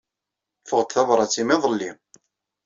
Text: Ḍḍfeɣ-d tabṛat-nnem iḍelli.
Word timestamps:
Ḍḍfeɣ-d 0.61 0.89
tabṛat-nnem 0.91 1.49
iḍelli. 1.55 1.91